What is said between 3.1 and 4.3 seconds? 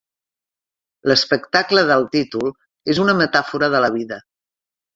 metàfora de la vida.